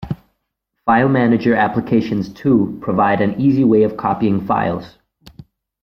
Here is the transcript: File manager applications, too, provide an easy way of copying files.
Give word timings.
File 0.83 1.09
manager 1.09 1.53
applications, 1.53 2.33
too, 2.33 2.79
provide 2.81 3.21
an 3.21 3.39
easy 3.39 3.63
way 3.63 3.83
of 3.83 3.97
copying 3.97 4.43
files. 4.47 4.97